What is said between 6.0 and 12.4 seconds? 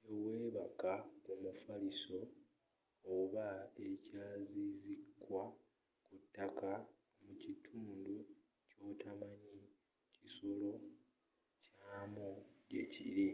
ku ttaka mu kitundu kyotamanyi kisolo kyamu